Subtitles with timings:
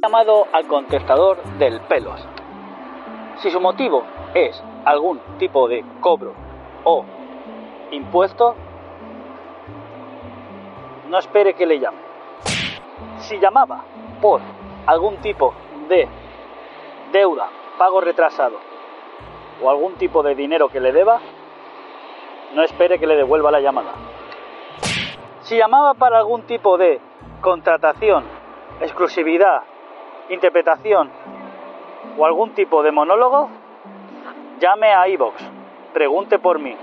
[0.00, 2.20] Llamado al contestador del pelos.
[3.42, 6.34] Si su motivo es algún tipo de cobro
[6.84, 7.04] o
[7.90, 8.54] impuesto,
[11.08, 12.01] no espere que le llame.
[13.18, 13.84] Si llamaba
[14.20, 14.40] por
[14.86, 15.54] algún tipo
[15.88, 16.08] de
[17.12, 18.58] deuda, pago retrasado
[19.62, 21.20] o algún tipo de dinero que le deba,
[22.54, 23.92] no espere que le devuelva la llamada.
[25.42, 27.00] Si llamaba para algún tipo de
[27.40, 28.24] contratación,
[28.80, 29.62] exclusividad,
[30.28, 31.10] interpretación
[32.16, 33.48] o algún tipo de monólogo,
[34.60, 35.34] llame a iVox,
[35.92, 36.76] pregunte por mí.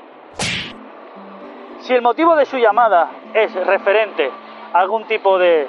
[1.80, 4.30] Si el motivo de su llamada es referente
[4.73, 5.67] a algún tipo de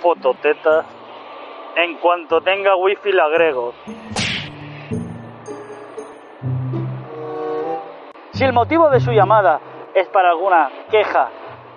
[0.00, 0.84] fototeta,
[1.76, 3.74] en cuanto tenga wifi la agrego.
[8.32, 9.60] Si el motivo de su llamada
[9.94, 11.28] es para alguna queja,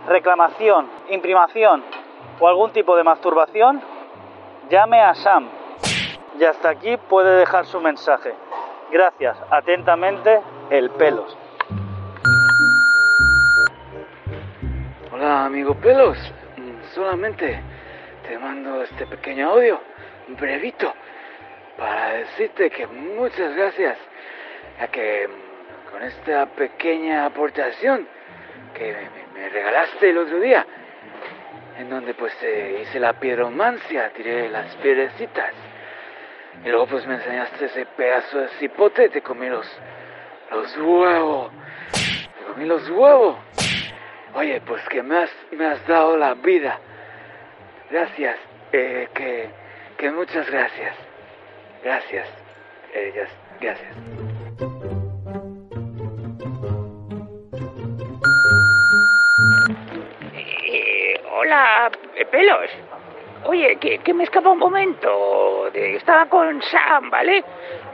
[0.08, 1.84] reclamación, imprimación
[2.40, 3.82] o algún tipo de masturbación,
[4.70, 5.50] llame a Sam.
[6.40, 8.34] Y hasta aquí puede dejar su mensaje.
[8.92, 9.38] Gracias.
[9.50, 11.38] Atentamente, el pelos.
[15.12, 16.18] Hola, amigo Pelos.
[16.58, 17.62] Mm, Solamente
[18.28, 19.80] te mando este pequeño audio,
[20.30, 20.94] brevito,
[21.78, 23.98] para decirte que muchas gracias,
[24.80, 28.08] ya que mm, con esta pequeña aportación
[28.74, 28.96] que
[29.34, 30.66] me, me regalaste el otro día,
[31.78, 35.54] en donde pues eh, hice la piedromancia, tiré las piedrecitas,
[36.64, 39.68] y luego pues me enseñaste ese pedazo de cipote, te comí los,
[40.52, 41.52] los huevos,
[41.92, 43.38] te comí los huevos.
[44.36, 46.80] Oye, pues que me has, me has dado la vida.
[47.90, 48.38] Gracias,
[48.72, 49.50] eh, que,
[49.98, 50.96] que muchas gracias.
[51.84, 52.28] Gracias,
[52.94, 53.28] eh, ya-
[53.60, 55.04] gracias.
[60.66, 62.70] Eh, hola, eh, pelos.
[63.46, 65.68] Oye, que, que me escapa un momento.
[65.74, 67.44] Estaba con Sam, ¿vale?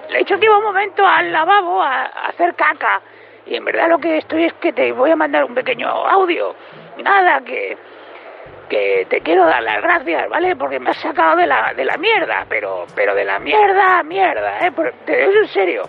[0.10, 3.02] Le he dicho que iba un momento al lavabo a, a hacer caca.
[3.46, 6.56] Y en verdad lo que estoy es que te voy a mandar un pequeño audio.
[7.04, 7.78] Nada, que,
[8.70, 10.56] que te quiero dar las gracias, ¿vale?
[10.56, 14.60] Porque me has sacado de la, de la mierda, pero, pero de la mierda, mierda,
[14.66, 14.72] ¿eh?
[14.72, 15.84] Por- te digo en serio.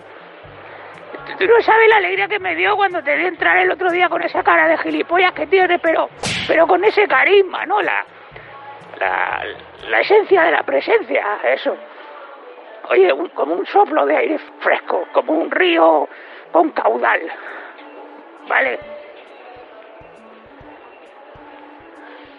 [1.37, 4.09] Tú- no sabes la alegría que me dio cuando te vi entrar el otro día
[4.09, 6.09] con esa cara de gilipollas que tienes, pero,
[6.47, 7.81] pero con ese carisma, ¿no?
[7.81, 8.03] La,
[8.99, 9.43] la,
[9.89, 11.77] la esencia de la presencia, eso.
[12.89, 16.09] Oye, como un soplo de aire fresco, como un río
[16.51, 17.21] con caudal.
[18.47, 18.79] ¿Vale?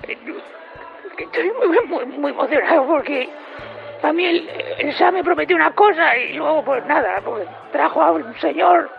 [0.03, 3.29] Estoy muy, muy, muy emocionado porque
[4.03, 4.49] a mí el,
[4.79, 8.91] el Sam me prometió una cosa y luego pues nada, pues trajo a un señor,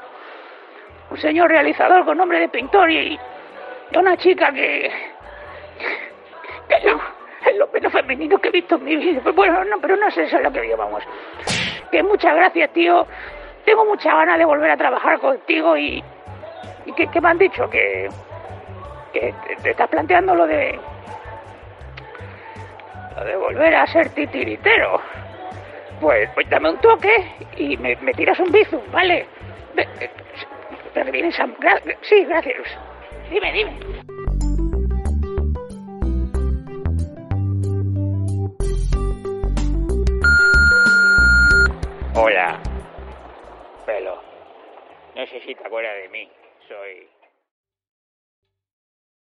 [1.10, 3.20] un señor realizador con nombre de pintor y,
[3.94, 4.92] a una chica que,
[6.70, 9.22] que es lo, menos femenino que he visto en mi vida.
[9.36, 11.00] Bueno, no, pero no es eso lo que digo.
[11.92, 13.06] Que muchas gracias, tío.
[13.66, 16.04] Tengo mucha ganas de volver a trabajar contigo y,
[16.86, 18.10] y que, me han dicho que,
[19.12, 20.80] que te estás planteando lo de
[23.24, 25.02] de volver a ser titiritero.
[26.02, 27.16] Pues, pues dame un toque
[27.58, 29.26] y me, tiras un bizum, ¿vale?
[29.76, 30.10] Ve- eh,
[30.94, 31.32] que viene
[32.02, 32.58] sí, gracias.
[33.30, 33.74] Dime, dime.
[42.16, 42.60] Hola.
[43.86, 44.22] Pelo.
[45.16, 46.30] No sé si te acuerdas de mí.
[46.68, 47.08] Soy...